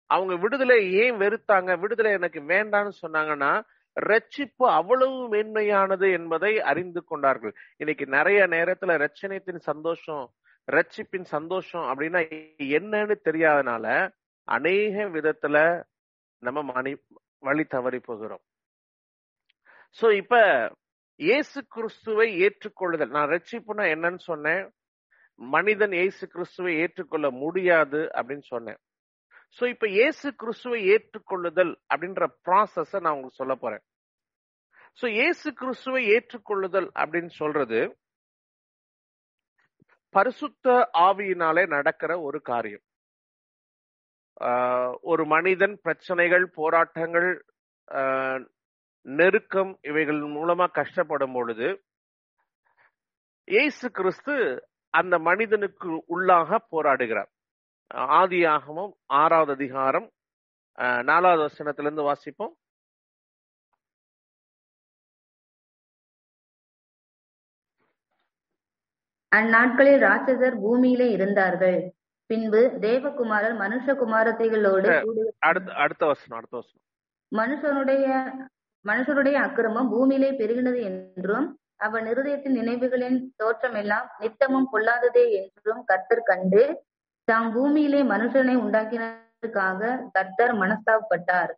[0.10, 1.79] அவங்க விடுதலை ஏன் வெறுத்தாங்க?
[1.79, 3.51] விடுதலை எனக்கு வேண்டான்னு சொன்னாங்கன்னா
[4.00, 7.53] ரட்சிப்பு அவ்வளவு மேன்மையானது என்பதை அறிந்து கொண்டார்கள்.
[7.77, 10.25] இன்னைக்கு நிறைய நேரத்துல ரட்சணத்தின் சந்தோஷம்
[10.67, 12.19] ரட்சிப்பின் சந்தோஷம் அப்படின்னா
[12.77, 13.86] என்னன்னு தெரியாதனால
[14.48, 15.83] அநேக விதத்துல
[16.43, 16.91] நம்ம மணி
[17.39, 18.43] வழி தவறி போகிறோம்.
[20.01, 20.36] சோ இப்ப
[21.19, 23.10] இயேசு கிறிஸ்துவை ஏற்றுக்கொள்ளுதல்.
[23.10, 24.63] நான் ரட்சிப்புனா என்னன்னு சொன்னேன்.
[25.36, 28.80] மனிதன் இயேசு கிறிஸ்துவை ஏற்றுக்கொள்ள முடியாது அப்படின்னு சொன்னேன்.
[29.57, 33.83] சோ இப்ப இயேசு கிறிஸ்துவை ஏற்றுக்கொள்ளுதல் அப்படின்ற ப்ராசஸ நான் உங்களுக்கு சொல்ல போறேன்.
[34.99, 37.79] சோ இயேசு கிறிஸ்துவை ஏற்றுக்கொள்ளுதல் அப்படின்னு சொல்றது
[40.15, 40.67] பரிசுத்த
[41.07, 42.83] ஆவியினாலே நடக்கிற ஒரு காரியம்.
[45.11, 47.29] ஒரு மனிதன் பிரச்சனைகள் போராட்டங்கள்
[49.05, 51.67] நெருக்கம் இவைகள் மூலமா கஷ்டப்படும் பொழுது
[53.47, 54.33] இயேசு கிறிஸ்து
[54.93, 57.31] அந்த மனிதனுக்கு உள்ளாக போராடுகிறார்.
[58.19, 60.08] ஆதியாகமும் ஆறாவது அதிகாரம்
[61.10, 62.54] நாலாவது வசனத்திலிருந்து வாசிப்போம்.
[69.32, 71.80] அந்நாட்களில் ராட்சசர் பூமியிலே இருந்தார்கள்.
[72.30, 74.89] பின்பு தேவகுமாரர் மனுஷகுமாரத்தைகளோடு
[75.49, 76.84] அடுத்த அடுத்த வசனம் அடுத்த வசனம்.
[77.32, 78.06] மனுஷனுடைய
[78.86, 81.47] மனுஷருடைய அக்கிரமம் பூமியிலே பெருகினது என்றும்
[81.88, 86.63] அவன் இருதயத்தின் நினைவுகளின் தோற்றம் எல்லாம் நித்தமும் பொல்லாததே என்றும் கர்த்தர் கண்டு
[87.29, 91.51] தாம் பூமியிலே மனுஷனை உண்டாக்கினதற்காக கர்த்தர் மனஸ்தாபப்பட்டார்.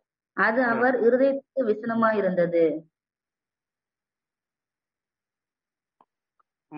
[0.46, 2.64] அது அவர் இருதயத்துக்கு விசனமாயிருந்தது.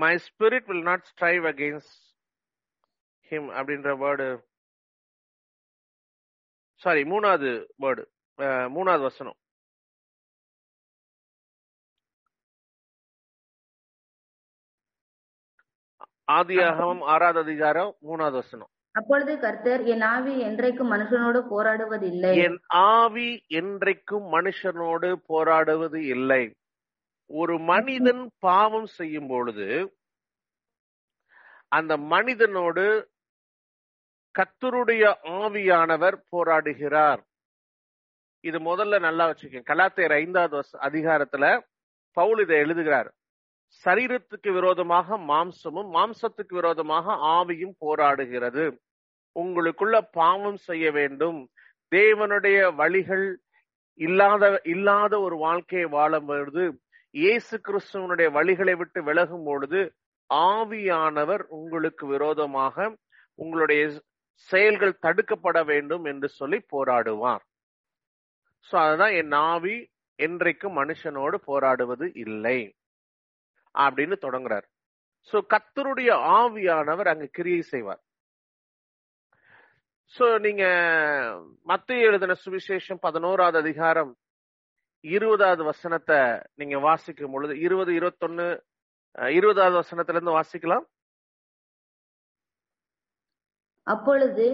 [0.02, 1.96] My spirit will not strive against
[3.30, 4.28] him அப்படின்ற வேர்டு
[6.82, 7.50] சாரி மூணாவது
[7.82, 8.04] வேர்டு
[8.76, 9.38] மூணாவது வசனம்.
[16.36, 18.70] ஆதியாகமம் ஆறாவது அதிகாரம் மூணாவது வசனம்.
[18.98, 22.30] அப்பொழுது கர்த்தர் என் ஆவி என்றைக்கும் மனுஷனோடு போராடுவதில்லை.
[22.44, 23.28] என் ஆவி
[23.60, 26.44] என்றைக்கும் மனுஷனோடு போராடுவது இல்லை.
[27.30, 29.68] ஒரு மனிதன் பாவம் செய்யும் பொழுது
[31.76, 32.84] அந்த மனிதனோடு
[34.34, 35.04] கத்தருடைய
[35.40, 37.20] ஆவியானவர் போராடுகிறார்.
[38.44, 41.44] இது முதல்ல நல்லா வச்சுக்கேன் கலாத்தேர் ஐந்தாவது அதிகாரத்துல
[42.16, 43.08] பவுல் இதை எழுதுகிறார்.
[43.84, 48.64] சரீரத்துக்கு விரோதமாக மாம்சமும் மாம்சத்துக்கு விரோதமாக ஆவியும் போராடுகிறது.
[49.42, 51.38] உங்களுக்குள்ள பாவம் செய்ய வேண்டும்.
[51.92, 53.26] தேவனுடைய வழிகள்
[54.00, 54.44] இல்லாத
[54.74, 56.64] இல்லாத ஒரு வாழ்க்கையை வாழும் பொழுது
[57.14, 59.80] இயேசு கிறிஸ்துவனுடைய வழிகளை விட்டு விலகும் பொழுது
[60.30, 62.86] ஆவியானவர் உங்களுக்கு விரோதமாக
[63.38, 63.82] உங்களுடைய
[64.48, 67.44] செயல்கள் தடுக்கப்பட வேண்டும் என்று சொல்லி போராடுவார்.
[68.68, 69.76] சோ அதுதான் என் ஆவி
[70.18, 72.58] என்றைக்கும் மனுஷனோடு போராடுவது இல்லை
[73.74, 74.66] அப்படின்னு தொடங்குறார்.
[75.30, 78.02] சோ கத்தருடைய ஆவியானவர் அங்கு கிரியை செய்வார்.
[80.14, 80.64] சோ நீங்க
[81.66, 84.12] மத்திய எழுதின சுவிசேஷம் பதினோராவது அதிகாரம்
[85.04, 86.20] இருபதாவது வசனத்தை
[86.54, 88.46] நீங்க வாசிக்கும் பொழுது இருபது இருபத்தொன்னு
[89.32, 90.86] இருபதாவது வசனத்துல இருந்து வாசிக்கலாம்
[93.86, 94.46] அப்பொழுது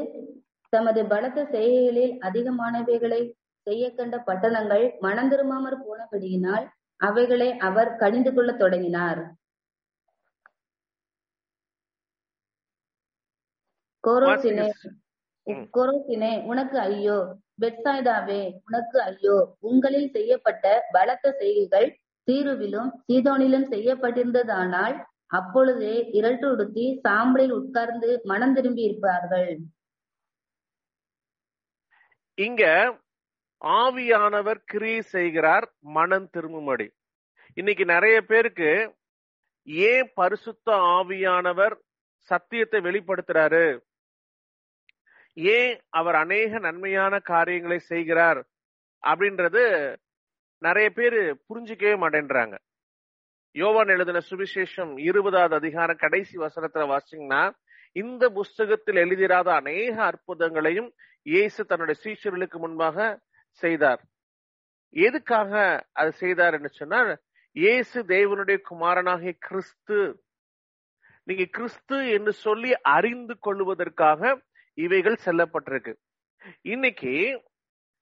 [0.72, 3.20] தமது பலத்த செய்கைகளில் அதிகமானவைகளை
[3.66, 6.66] செய்ய கண்ட பட்டணங்கள் மனம் திரும்பாமற் போனபடியினால்
[7.00, 9.22] அவைகளை அவர் கடிந்து கொள்ள தொடங்கினார்
[14.04, 14.66] கோரோசினே.
[15.46, 17.16] கோரோசினே உனக்கு ஐயோ
[17.60, 19.36] பெட்சாய்தாவே உனக்கு ஐயோ.
[19.60, 21.88] உங்களில் செய்யப்பட்ட பலத்த செய்கைகள்
[22.28, 24.96] தீருவிலும் சீதோனிலும் செய்யப்பட்டிருந்ததானால்
[25.30, 29.50] அப்பொழுதே இரட்டு உடுத்தி சாம்பலில் உட்கார்ந்து மனம் திரும்பி இருப்பார்கள்
[32.38, 32.62] இங்க
[33.62, 36.86] ஆவியானவர் கிரியை செய்கிறார் மனம் திரும்பும்படி.
[37.56, 38.70] இன்னைக்கு நிறைய பேருக்கு
[39.88, 41.74] ஏன் பரிசுத்த ஆவியானவர்
[42.30, 43.64] சத்தியத்தை வெளிப்படுத்துறாரு?
[45.36, 48.40] ஏன் அவர் அநேக நன்மையான காரியங்களை செய்கிறார்
[49.02, 49.62] அப்படின்றது
[50.62, 51.18] நிறைய பேர்
[51.48, 52.54] புரிஞ்சுக்கவே மாட்டேன்றாங்க.
[53.56, 57.42] யோவான் எழுதின சுவிசேஷம் இருபதாவது அதிகாரம் கடைசி வசனத்துல வாசிங்கன்னா
[57.96, 60.90] இந்த புஸ்தகத்தில் எழுதிராத அநேக அற்புதங்களையும்
[61.26, 62.98] இயேசு தன்னுடைய சீஷர்களுக்கு முன்பாக
[63.62, 64.00] செய்தார்.
[64.96, 65.52] எதுக்காக
[65.92, 67.10] அது செய்தார் என்று சொன்னால்
[67.56, 69.98] இயேசு தேவனுடைய குமாரனாகிய கிறிஸ்து
[71.26, 74.20] நீங்க கிறிஸ்து என்று சொல்லி அறிந்து கொள்வதற்காக
[74.78, 75.92] இவைகள் செல்லப்பட்டிருக்கு.
[76.64, 77.12] இன்னைக்கு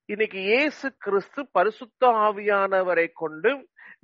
[0.08, 3.50] இன்னைக்கு இயேசு கிறிஸ்து பரிசுத்த ஆவியானவரை கொண்டு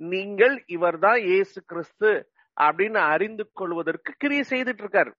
[0.03, 2.09] நீங்கள் இவர்தான் இயேசு கிறிஸ்து
[2.57, 5.11] அப்படின்னு அறிந்து கொள்வதற்கு கிரியை செய்துட்டு இருக்காரு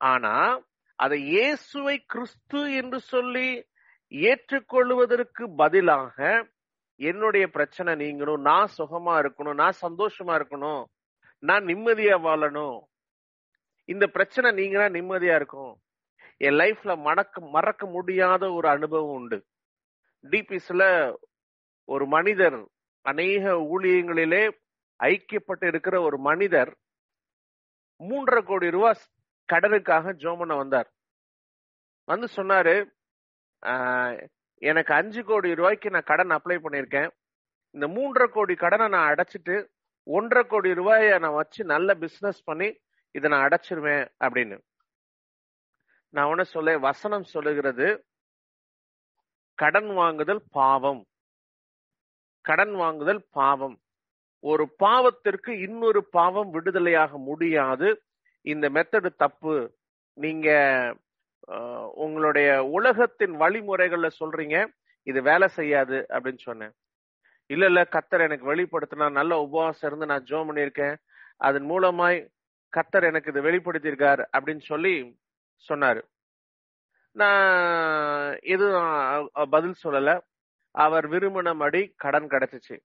[0.00, 0.34] ஆனா
[0.98, 3.48] அதை இயேசுவை கிறிஸ்து என்று சொல்லி
[4.12, 6.16] ஏற்றுக்கொள்வதற்கு பதிலாக
[7.00, 10.82] என்னுடைய பிரச்சனை நீங்கணும் நான் சுகமா இருக்கணும் நான் சந்தோஷமா இருக்கணும்
[11.42, 12.78] நான் நிம்மதியா வாழணும்
[13.92, 15.72] இந்த பிரச்சனை நீங்கன்னா நிம்மதியா இருக்கும்.
[16.46, 19.38] என் லைஃப்ல மறக்க மறக்க முடியாத ஒரு அனுபவம் உண்டு.
[20.24, 20.82] டிபிஸ்ல
[21.88, 22.58] ஒரு மனிதர்
[23.06, 24.42] அநேக ஊழியங்களிலே
[25.00, 26.72] ஐக்கியப்பட்டு இருக்கிற ஒரு மனிதர்
[28.00, 29.06] மூன்றரை கோடி ரூபாய்
[29.48, 30.88] கடனுக்காக ஜோமன வந்தார்.
[32.08, 32.74] வந்து சொன்னாரு
[34.62, 37.10] எனக்கு அஞ்சு கோடி ரூபாய்க்கு நான் கடன் அப்ளை பண்ணியிருக்கேன்.
[37.74, 39.56] இந்த மூன்றரை கோடி கடனை நான் அடைச்சிட்டு
[40.06, 42.68] ஒன்றரை கோடி ரூபாயை நான் வச்சு நல்ல பிசினஸ் பண்ணி
[43.14, 44.58] இதை நான் அடைச்சிருவேன் அப்படின்னு.
[46.14, 47.86] நான் உன சொல்ல வசனம் சொல்லுகிறது
[49.58, 51.02] கடன் வாங்குதல் பாவம்.
[52.44, 53.76] கடன் வாங்குதல் பாவம்.
[54.44, 57.88] ஒரு பாவத்திற்கு இன்னொரு பாவம் விடுதலையாக முடியாது.
[58.44, 59.56] இந்த மெத்தடு தப்பு.
[60.18, 60.48] நீங்க
[62.04, 64.56] உங்களுடைய உலகத்தின் வழிமுறைகள்ல சொல்றீங்க
[65.06, 66.72] இது வேலை செய்யாது அப்படின்னு சொன்னேன்.
[67.50, 70.96] இல்ல இல்ல கத்தர் எனக்கு வெளிப்படுத்தினா நல்ல உபவாசம் இருந்து நான் ஜோ பண்ணியிருக்கேன்.
[71.36, 72.18] அதன் மூலமாய்
[72.76, 75.18] கத்தர் எனக்கு இதை வெளிப்படுத்தியிருக்கார் அப்படின்னு சொல்லி
[75.68, 76.02] சொன்னாரு.
[77.12, 80.20] நான் எதுவும் பதில் சொல்லல.
[80.70, 82.80] அவர் விரும்பினபடி கடன் கிடைச்சிச்சு.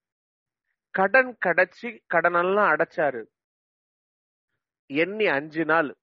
[0.90, 3.26] கடன் கிடைச்சி கடனெல்லாம் அடைச்சாரு.
[4.86, 5.96] எண்ணி அஞ்சு நாள்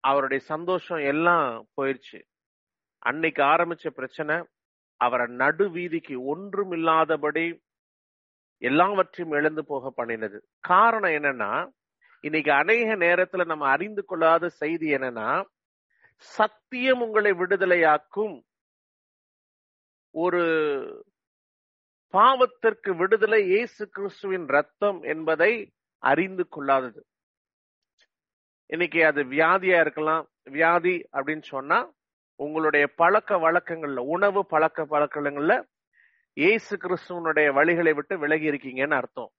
[0.00, 2.22] அவருடைய சந்தோஷம் எல்லாம் போயிருச்சு.
[2.98, 4.46] அன்னைக்கு ஆரம்பிச்ச பிரச்சனை
[4.96, 7.62] அவரை நடு வீதிக்கு ஒன்றும் இல்லாதபடி
[8.58, 10.38] எல்லாவற்றையும் எழுந்து போக பண்ணினது.
[10.60, 11.70] காரணம் என்னன்னா
[12.20, 15.44] இன்னைக்கு அநேக நேரத்துல நம்ம அறிந்து கொள்ளாத செய்தி என்னன்னா
[16.14, 18.34] சத்தியம் உங்களை விடுதலையாக்கும்.
[20.14, 20.42] ஒரு
[22.14, 25.52] பாவத்திற்கு விடுதலை இயேசு கிறிஸ்துவின் ரத்தம் என்பதை
[26.02, 27.00] அறிந்து கொள்ளாதது.
[28.66, 30.28] இன்னைக்கு அது வியாதியா இருக்கலாம்.
[30.42, 31.78] வியாதி அப்படின்னு சொன்னா
[32.40, 35.54] உங்களுடைய பழக்க வழக்கங்கள்ல உணவு பழக்க வழக்கங்கள்ல
[36.36, 39.30] இயேசு கிறிஸ்துவனுடைய வழிகளை விட்டு விலகி இருக்கீங்கன்னு அர்த்தம்.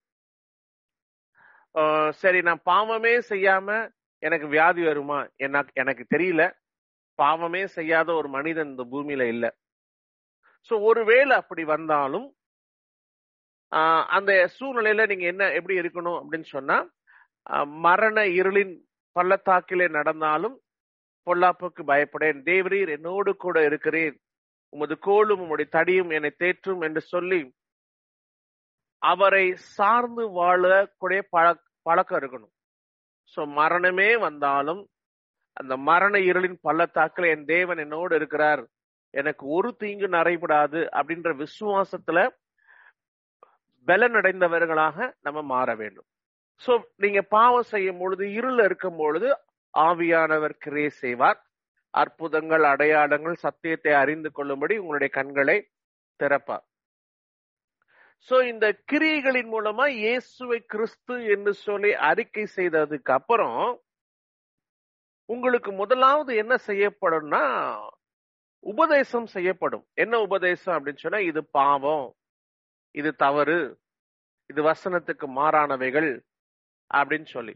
[2.13, 3.67] சரி நான் பாவமே செய்யாம
[4.23, 5.19] எனக்கு வியாதி வருமா?
[5.37, 6.43] எனக்கு எனக்கு தெரியல.
[7.19, 9.45] பாவமே செய்யாத ஒரு மனிதன் இந்த பூமியில இல்ல.
[10.69, 12.27] சோ ஒருவேளை அப்படி வந்தாலும்
[13.71, 16.77] ஆஹ் அந்த சூழ்நிலையில நீங்க என்ன எப்படி இருக்கணும் அப்படின்னு சொன்னா
[17.85, 18.73] மரண இருளின்
[19.15, 20.55] பள்ளத்தாக்கிலே நடந்தாலும்
[21.27, 22.39] பொல்லாப்புக்கு பயப்படேன்.
[22.49, 24.15] தேவரீர் என்னோடு கூட இருக்கிறேன்
[24.73, 27.39] உமது கோலும் உம்முடைய தடியும் என்னை தேற்றும் என்று சொல்லி
[29.01, 32.53] அவரை சார்ந்து வாழக்கூடிய பழக் பழக்கம் இருக்கணும்.
[33.33, 34.81] சோ மரணமே வந்தாலும்
[35.57, 38.63] அந்த மரண இருளின் பள்ளத்தாக்கில் என் தேவன் என்னோடு இருக்கிறார்.
[39.13, 42.19] எனக்கு ஒரு தீங்கு நடைபடாது அப்படின்ற விசுவாசத்துல
[43.87, 46.07] பலனடைந்தவர்களாக நம்ம மாற வேண்டும்.
[46.61, 49.29] சோ நீங்க பாவம் செய்யும் பொழுது இருள் இருக்கும் பொழுது
[49.73, 51.39] ஆவியானவர் கிரே செய்வார்.
[51.93, 55.57] அற்புதங்கள் அடையாளங்கள் சத்தியத்தை அறிந்து கொள்ளும்படி உங்களுடைய கண்களை
[56.19, 56.65] திறப்பார்.
[58.27, 63.61] சோ இந்த கிரியைகளின் மூலமா இயேசுவை கிறிஸ்து என்று சொல்லி அறிக்கை செய்ததுக்கு அப்புறம்
[65.29, 67.43] உங்களுக்கு முதலாவது என்ன செய்யப்படும்னா
[68.63, 69.85] உபதேசம் செய்யப்படும்.
[70.03, 72.07] என்ன உபதேசம் அப்படின்னு சொன்னா இது பாவம்
[72.99, 73.59] இது தவறு
[74.49, 76.09] இது வசனத்துக்கு மாறானவைகள்
[76.91, 77.55] அப்படின்னு சொல்லி.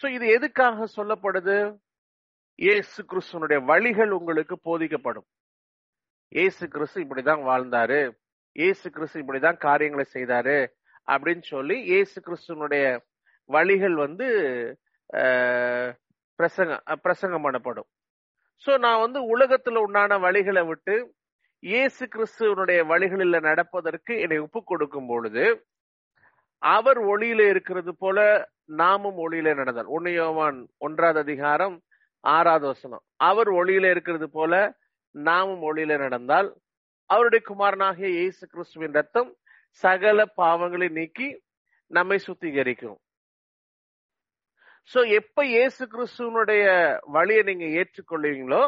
[0.00, 1.56] சோ இது எதுக்காக சொல்லப்படுது?
[2.58, 5.26] இயேசு கிறிஸ்துவனுடைய வழிகள் உங்களுக்கு போதிக்கப்படும்.
[6.32, 8.00] இயேசு கிறிஸ்து இப்படிதான் வாழ்ந்தாரு.
[8.56, 10.58] இயேசு கிறிஸ்து இப்படிதான் காரியங்களை செய்தாரு
[11.08, 12.84] அப்படின்னு சொல்லி இயேசு கிறிஸ்துனுடைய
[13.50, 14.26] வழிகள் வந்து
[16.38, 16.72] பிரசங்க
[17.04, 17.88] பிரசங்கம் பண்ணப்படும்.
[18.64, 20.94] சோ நான் வந்து உலகத்துல உண்டான வழிகளை விட்டு
[21.62, 25.44] இயேசு கிறிஸ்துவனுடைய வழிகளில் நடப்பதற்கு என்னை ஒப்பு கொடுக்கும் பொழுது
[26.62, 28.18] அவர் ஒளியில இருக்கிறது போல
[28.80, 29.88] நாமும் ஒளியில நடந்தார்.
[29.96, 31.76] உன்னையோவான் ஒன்றாவது அதிகாரம்
[32.24, 33.02] ஆறாவது வசனம்.
[33.28, 34.52] அவர் ஒளியில இருக்கிறது போல
[35.14, 36.48] நாமும் ஒளியில நடந்தால்
[37.10, 39.30] அவருடைய குமாரனாகிய இயேசு கிறிஸ்துவின் ரத்தம்
[39.82, 41.28] சகல பாவங்களை நீக்கி
[41.90, 42.98] நம்மை சுத்திகரிக்கும்.
[44.90, 46.64] சோ எப்ப இயேசு கிறிஸ்துவனுடைய
[47.16, 48.62] வழியை நீங்க ஏற்றுக்கொள்வீங்களோ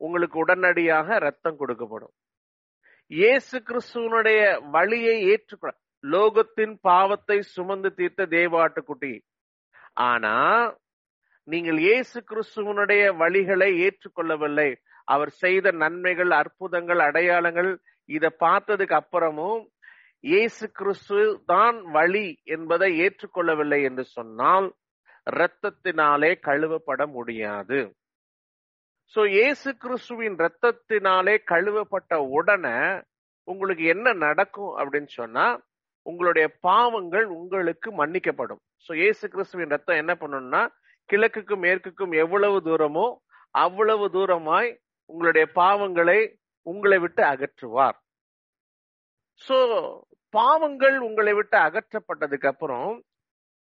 [0.00, 2.14] உங்களுக்கு உடனடியாக ரத்தம் கொடுக்கப்படும்.
[3.10, 4.40] இயேசு கிறிஸ்துவனுடைய
[4.76, 9.14] வழியை ஏற்றுக்கொள்ள லோகத்தின் பாவத்தை சுமந்து தீர்த்த தேவாட்டுக்குட்டி.
[10.10, 10.34] ஆனா
[11.48, 14.70] நீங்கள் இயேசு கிறிஸ்துவனுடைய வழிகளை ஏற்றுக்கொள்ளவில்லை.
[15.14, 17.70] அவர் செய்த நன்மைகள் அற்புதங்கள் அடையாளங்கள்
[18.08, 19.62] இதை பார்த்ததுக்கு அப்புறமும்
[20.24, 21.20] இயேசு கிறிஸ்து
[21.52, 24.66] தான் வழி என்பதை ஏற்றுக்கொள்ளவில்லை என்று சொன்னால்
[25.26, 27.78] இரத்தத்தினாலே கழுவப்பட முடியாது.
[29.14, 32.78] சோ இயேசு கிறிஸ்துவின் ரத்தத்தினாலே கழுவப்பட்ட உடனே
[33.48, 35.46] உங்களுக்கு என்ன நடக்கும் அப்படின்னு சொன்னா
[36.06, 38.60] உங்களுடைய பாவங்கள் உங்களுக்கு மன்னிக்கப்படும்.
[38.86, 40.62] சோ இயேசு கிறிஸ்துவின் ரத்தம் என்ன பண்ணணும்னா
[41.10, 43.06] கிழக்குக்கும் மேற்குக்கும் எவ்வளவு தூரமோ
[43.64, 44.70] அவ்வளவு தூரமாய்
[45.06, 46.18] உங்களுடைய பாவங்களை
[46.66, 47.98] உங்களை விட்டு அகற்றுவார்.
[49.40, 49.58] சோ
[50.34, 53.04] பாவங்கள் உங்களை விட்டு அகற்றப்பட்டதுக்கு அப்புறம்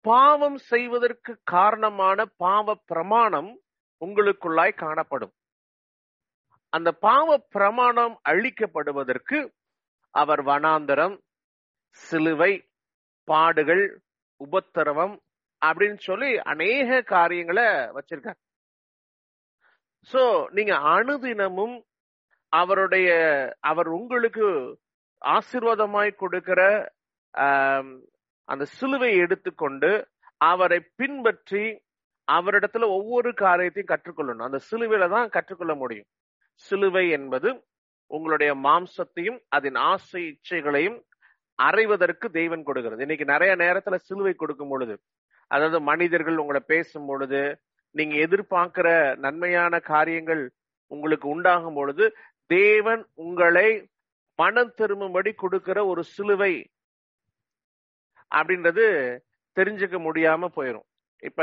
[0.06, 3.52] பாவம் செய்வதற்கு காரணமான பாவ பிரமாணம்
[4.06, 5.34] உங்களுக்குள்ளாய் காணப்படும்.
[6.74, 9.38] அந்த பாவ பிரமாணம் அழிக்கப்படுவதற்கு
[10.16, 11.16] அவர் வனாந்தரம்
[11.92, 12.52] சிலுவை
[13.24, 13.86] பாடுகள்
[14.42, 15.16] உபத்திரவம்
[15.62, 18.40] அப்படின்னு சொல்லி அநேக காரியங்களை வச்சிருக்கார்.
[20.08, 20.22] சோ
[20.58, 21.76] நீங்க அனுதினமும்
[22.54, 23.10] அவருடைய
[23.72, 24.46] அவர் உங்களுக்கு
[25.22, 26.62] ஆசீர்வாதமாய் கொடுக்கிற
[28.48, 29.92] அந்த சிலுவை எடுத்துக்கொண்டு
[30.52, 31.64] அவரை பின்பற்றி
[32.28, 34.48] அவரிடத்துல ஒவ்வொரு காரியத்தையும் கற்றுக்கொள்ளணும்.
[34.48, 36.08] அந்த சிலுவையில தான் கற்றுக்கொள்ள முடியும்.
[36.66, 37.50] சிலுவை என்பது
[38.12, 40.98] உங்களுடைய மாம்சத்தையும் அதன் ஆசை இச்சைகளையும்
[41.60, 43.04] அறைவதற்கு தெய்வன் கொடுக்கிறது.
[43.06, 44.96] இன்னைக்கு நிறைய நேரத்துல சிலுவை கொடுக்கும் பொழுது
[45.52, 47.42] அதாவது மனிதர்கள் உங்களை பேசும் பொழுது
[47.96, 50.52] நீங்க எதிர்பார்க்கிற நன்மையான காரியங்கள்
[50.92, 52.06] உங்களுக்கு உண்டாகும் பொழுது
[52.46, 53.90] தேவன் உங்களை
[54.40, 56.54] மனம் திரும்பும்படி கொடுக்கிற ஒரு சிலுவை
[58.32, 58.86] அப்படின்றது
[59.58, 60.88] தெரிஞ்சுக்க முடியாம போயிடும்
[61.24, 61.42] இப்ப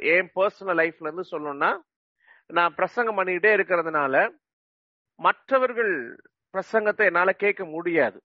[0.00, 1.70] என் பர்சனல் லைஃப்ல இருந்து சொல்லணும்னா
[2.50, 4.16] நான் பிரசங்கம் பண்ணிக்கிட்டே இருக்கிறதுனால
[5.20, 5.92] மற்றவர்கள்
[6.54, 8.18] பிரசங்கத்தை என்னால கேட்க முடியாது.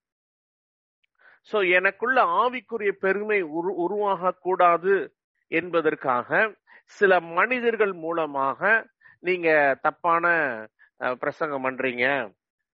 [1.52, 4.96] சோ எனக்குள்ள ஆவிக்குரிய பெருமை உரு உருவாக கூடாது
[5.52, 6.30] என்பதற்காக
[6.98, 8.62] சில மனிதர்கள் மூலமாக
[9.28, 9.50] நீங்க
[9.86, 10.26] தப்பான
[11.22, 12.06] பிரசங்கம் பண்றீங்க.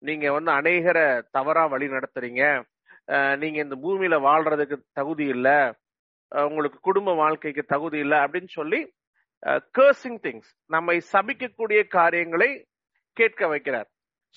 [0.02, 2.42] நீங்க வந்து அநேகரை தவறா வழி நடத்துறீங்க.
[3.42, 5.48] நீங்க இந்த பூமியில வாழ்றதுக்கு தகுதி இல்ல.
[6.32, 8.80] உங்களுக்கு குடும்ப வாழ்க்கைக்கு தகுதி இல்லை அப்படின்னு சொல்லி
[9.76, 12.50] கேர்சிங் திங்ஸ் நம்மை சபிக்கக்கூடிய காரியங்களை
[13.16, 13.88] கேட்க வைக்கிறார்.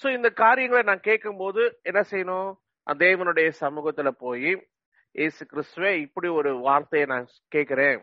[0.01, 2.49] ஸோ இந்த காரியங்களை நான் கேட்கும்போது என்ன செய்யணும்?
[2.87, 4.51] அந்த தேவனுடைய சமூகத்துல போய்
[5.15, 8.01] இயேசு கிறிஸ்துவே இப்படி ஒரு வார்த்தையை நான் கேட்கிறேன்.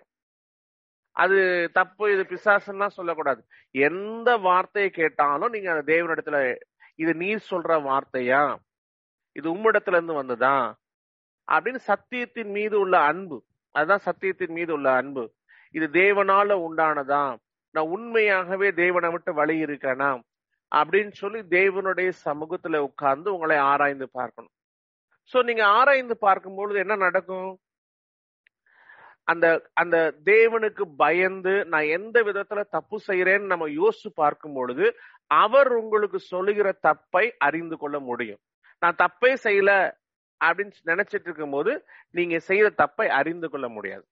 [1.14, 3.44] அது தப்பு இது பிசாசுன்னா சொல்லக்கூடாது.
[3.70, 6.56] எந்த வார்த்தையை கேட்டாலும் நீங்க அந்த தேவனிடத்துல
[6.94, 8.56] இது நீர் சொல்ற வார்த்தையா?
[9.32, 10.76] இது உம்மிடத்துல இருந்து வந்ததா?
[11.52, 13.44] அப்படின்னு சத்தியத்தின் மீது உள்ள அன்பு.
[13.70, 15.24] அதுதான் சத்தியத்தின் மீது உள்ள அன்பு.
[15.70, 17.36] இது தேவனால உண்டானதா?
[17.70, 20.10] நான் உண்மையாகவே தேவனை விட்டு வழி இருக்கேனா
[20.74, 24.54] அப்படின்னு சொல்லி தேவனுடைய சமூகத்துல உட்கார்ந்து உங்களை ஆராய்ந்து பார்க்கணும்.
[25.32, 27.50] சோ நீங்க ஆராய்ந்து பார்க்கும் பொழுது என்ன நடக்கும்?
[29.28, 29.46] அந்த
[29.80, 29.96] அந்த
[30.30, 34.86] தேவனுக்கு பயந்து நான் எந்த விதத்துல தப்பு செய்யறேன்னு நம்ம யோசிச்சு பார்க்கும் பொழுது
[35.42, 38.40] அவர் உங்களுக்கு சொல்லுகிற தப்பை அறிந்து கொள்ள முடியும்.
[38.82, 39.72] நான் தப்பே செய்யல
[40.40, 41.72] அப்படின்னு நினைச்சிட்டு இருக்கும்போது
[42.10, 44.04] நீங்க செய்த தப்பை அறிந்து கொள்ள முடியாது.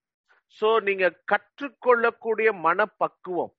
[0.58, 3.52] சோ நீங்க கற்றுக்கொள்ளக்கூடிய மனப்பக்குவம்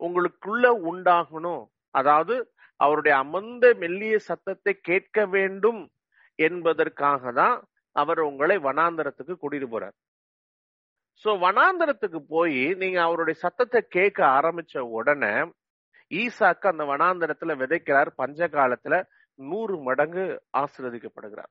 [0.00, 1.64] உங்களுக்குள்ள உண்டாகணும்.
[1.94, 2.34] அதாவது
[2.80, 5.80] அவருடைய அமர்ந்த மெல்லிய சத்தத்தை கேட்க வேண்டும்
[6.38, 7.56] என்பதற்காக தான்
[7.96, 9.96] அவர் உங்களை வனாந்தரத்துக்கு கூட்டிட்டு போறார்.
[11.24, 15.32] சோ வனாந்தரத்துக்கு போய் நீங்க அவருடைய சத்தத்தை கேட்க ஆரம்பிச்ச உடனே
[16.10, 18.10] ஈசாக்கு அந்த வனாந்தரத்துல விதைக்கிறார்.
[18.16, 18.94] பஞ்ச காலத்துல
[19.38, 20.24] நூறு மடங்கு
[20.58, 21.50] ஆசிர்வதிக்கப்படுகிறார்.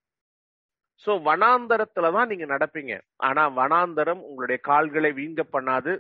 [1.06, 2.94] சோ வனாந்தரத்துலதான் நீங்க நடப்பீங்க.
[3.18, 5.94] ஆனா வனாந்தரம் உங்களுடைய கால்களை வீங்க பண்ணாது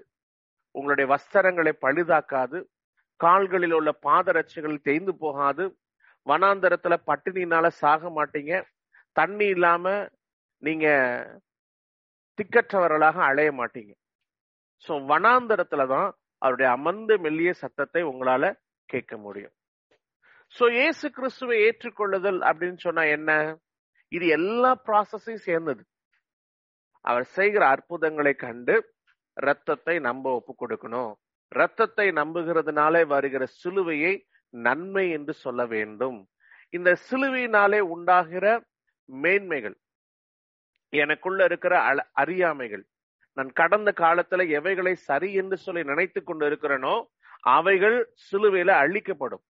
[0.75, 2.57] உங்களுடைய வஸ்திரங்களை பழுதாக்காது
[3.19, 5.63] கால்களில் உள்ள பாதரட்சைகள் தேய்ந்து போகாது
[6.25, 8.53] வனாந்தரத்துல பட்டினினால சாக மாட்டீங்க.
[9.15, 9.85] தண்ணி இல்லாம
[10.63, 10.87] நீங்க
[12.37, 13.93] திக்கற்றவர்களாக அலைய மாட்டீங்க.
[14.85, 16.09] ஸோ வனாந்தரத்துல தான்
[16.41, 18.43] அவருடைய அமர்ந்து மெல்லிய சத்தத்தை உங்களால
[18.89, 19.53] கேட்க முடியும்.
[20.55, 23.31] ஸோ இயேசு கிறிஸ்துவை ஏற்றுக்கொள்ளுதல் அப்படின்னு சொன்னா என்ன?
[24.11, 25.81] இது எல்லா ப்ராசஸையும் சேர்ந்தது.
[27.05, 28.75] அவர் செய்கிற அற்புதங்களை கண்டு
[29.37, 31.11] ரத்தத்தை நம்ப ஒப்பு கொடுக்கணும்.
[31.51, 34.13] ரத்தத்தை நம்புகிறதுனாலே வருகிற சிலுவையை
[34.53, 36.17] நன்மை என்று சொல்ல வேண்டும்.
[36.73, 38.45] இந்த சிலுவையினாலே உண்டாகிற
[39.09, 39.75] மேன்மைகள்
[40.89, 42.85] எனக்குள்ள இருக்கிற அல- அறியாமைகள்.
[43.33, 47.05] நான் கடந்த காலத்துல எவைகளை சரி என்று சொல்லி நினைத்து கொண்டு இருக்கிறேனோ
[47.39, 49.43] அவைகள் சிலுவையில அழிக்கப்படும்.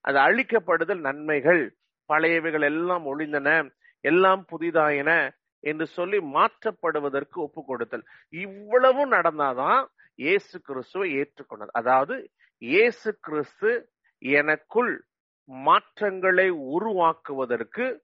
[0.00, 1.76] அது அழிக்கப்படுதல் நன்மைகள்.
[2.08, 8.04] பழையவைகள் எல்லாம் ஒளிந்தன எல்லாம் புதிதாயின என்று சொல்லி மாற்றப்படுவதற்கு ஒப்பு கொடுத்தல்.
[8.28, 11.66] இவ்வளவு நடந்தாதான் இயேசு கிறிஸ்துவை ஏற்றுக்கொண்டது.
[11.72, 13.88] அதாவது இயேசு கிறிஸ்து
[14.18, 15.04] எனக்குள்
[15.44, 18.02] மாற்றங்களை உருவாக்குவதற்கு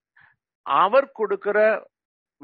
[0.63, 1.89] அவர் கொடுக்கிற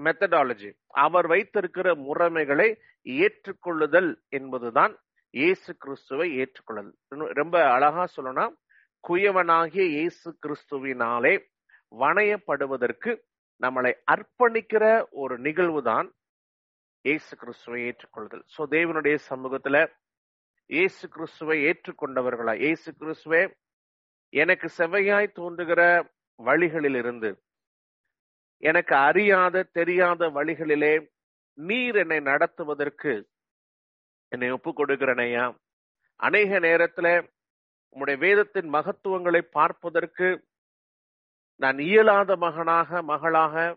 [0.04, 0.70] மெத்தடாலஜி
[1.04, 2.68] அவர் வைத்திருக்கிற முறைமைகளை
[3.06, 4.92] ஏற்றுக்கொள்ளுதல் என்பதுதான்
[5.34, 6.94] இயேசு கிறிஸ்துவை ஏற்றுக்கொள்ளுதல்.
[7.40, 8.46] ரொம்ப அழகா சொல்லணும்னா
[9.04, 11.34] குயவனாகிய இயேசு கிறிஸ்துவினாலே
[11.92, 13.10] வணையப்படுவதற்கு
[13.60, 14.84] நம்மளை அர்ப்பணிக்கிற
[15.22, 16.08] ஒரு நிகழ்வு தான்
[17.04, 18.44] இயேசு கிறிஸ்துவை ஏற்றுக்கொள்ளுதல்.
[18.54, 19.76] சோ தேவனுடைய சமூகத்துல
[20.70, 22.52] இயேசு கிறிஸ்துவை ஏற்றுக்கொண்டவர்களா?
[22.64, 23.42] இயேசு கிறிஸ்துவே
[24.32, 25.82] எனக்கு செவ்வையாய் தோன்றுகிற
[26.40, 27.30] வழிகளில் இருந்து
[28.62, 30.94] எனக்கு அறியாத தெரியாத வழிகளிலே
[31.59, 33.12] நீர் என்னை நடத்துவதற்கு
[34.29, 35.44] என்னை ஒப்பு கொடுக்கிறனையா
[36.20, 37.09] அநேக நேரத்துல
[37.96, 40.29] உம்முடைய வேதத்தின் மகத்துவங்களை பார்ப்பதற்கு
[41.61, 43.77] நான் இயலாத மகனாக மகளாக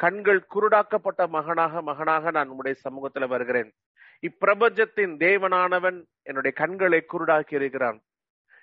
[0.00, 3.70] கண்கள் குருடாக்கப்பட்ட மகனாக மகனாக நான் உம்முடைய சமூகத்துல வருகிறேன்.
[4.22, 7.98] இப்பிரபஞ்சத்தின் தேவனானவன் என்னுடைய கண்களை குருடாக்கி இருக்கிறான்.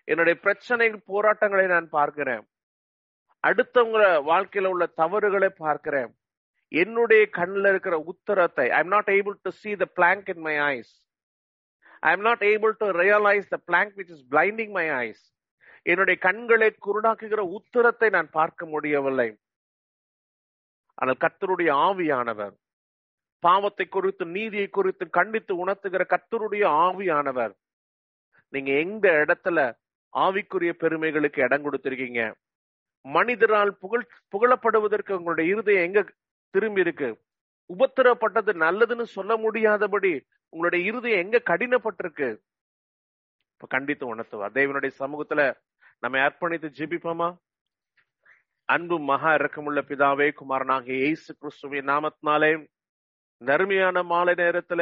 [0.04, 2.44] என்னுடைய பிரச்சனை போராட்டங்களை நான் பார்க்கிறேன்.
[3.44, 4.00] அடுத்தவங்க
[4.32, 6.12] வாழ்க்கையில உள்ள தவறுகளை பார்க்கிறேன்.
[6.72, 10.94] என்னுடைய கண்ணில் இருக்கிற உத்தரத்தை I am not able to see the plank in my eyes
[12.08, 15.24] I am not able to realise the plank which is blinding my eyes
[15.92, 19.30] என்னுடைய கண்களை குருடாக்குகிற உத்தரத்தை நான் பார்க்க முடியவில்லை.
[20.98, 22.56] ஆனால் கத்தருடைய ஆவியானவர்
[23.44, 27.54] பாவத்தை குறித்து நீதியை குறித்து கண்டித்து உணர்த்துகிற கத்தருடைய ஆவியானவர்
[28.54, 29.60] நீங்க எந்த இடத்துல
[30.14, 32.22] ஆவிக்குரிய பெருமைகளுக்கு இடம் கொடுத்திருக்கீங்க?
[33.06, 36.06] மனிதரால் புகழ் புகழப்படுவதற்கு உங்களுடைய இருதயம் எங்க
[36.50, 37.22] திரும்பி இருக்கு?
[37.70, 42.30] உபத்திரப்பட்டது நல்லதுன்னு சொல்ல முடியாதபடி உங்களுடைய இருதயம் எங்க கடினப்பட்டிருக்கு?
[43.54, 44.48] இப்ப கண்டித்து உணர்த்துவா.
[44.52, 45.54] தேவனுடைய சமூகத்துல
[46.00, 47.38] நம்ம அர்ப்பணித்து ஜெபிப்போமா?
[48.66, 52.52] அன்பு மகா இரக்கமுள்ள பிதாவே குமாரனாகிய இயேசு கிறிஸ்துவின் நாமத்தினாலே
[53.38, 54.82] இந்த அருமையான மாலை நேரத்துல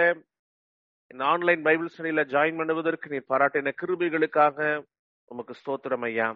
[1.08, 4.86] இந்த ஆன்லைன் பைபிள் ஸ்டடியில ஜாயின் பண்ணுவதற்கு நீ பாராட்டின கிருபிகளுக்காக
[5.26, 6.28] உமக்கு ஸ்தோத்திரம் ஐயா.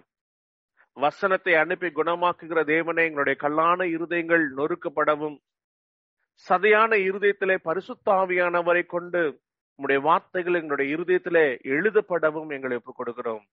[0.93, 5.38] வசனத்தை அனுப்பி குணமாக்குகிற தேவனே எங்களுடைய கல்லான இருதயங்கள் நொறுக்கப்படவும்.
[6.49, 9.41] சதையான இருதயத்திலே பரிசுத்தாவியானவரை கொண்டு
[9.77, 13.43] உம்முடைய வார்த்தைகள் எங்களுடைய இருதயத்திலே எழுதப்படவும் எங்களை ஒப்புக் கொடுக்கிறோம்.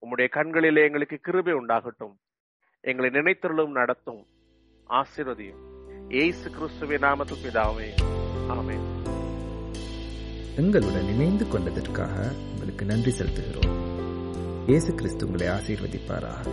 [0.00, 2.14] உம்முடைய கண்களிலே எங்களுக்கு கிருபை உண்டாகட்டும்.
[2.80, 4.26] எங்களை நினைத்தருளும் நடத்தும்.
[4.88, 5.60] ஆசீர்வதியும்.
[6.08, 7.88] ஏசு கிறிஸ்துவின் நாமத்து பிதாவே.
[8.48, 9.00] ஆமே
[10.56, 13.91] எங்களுடன் இணைந்து கொண்டதற்காக உங்களுக்கு நன்றி செலுத்துகிறோம்.
[14.66, 16.52] இயேசு கிறிஸ்து உங்களை ஆசீர்வதிப்பாராக.